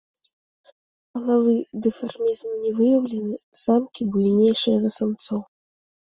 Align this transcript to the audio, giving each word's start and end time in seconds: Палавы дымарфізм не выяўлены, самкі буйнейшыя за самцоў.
Палавы 1.17 1.51
дымарфізм 1.85 2.47
не 2.63 2.71
выяўлены, 2.77 3.35
самкі 3.65 4.07
буйнейшыя 4.15 4.77
за 4.87 4.91
самцоў. 4.97 5.43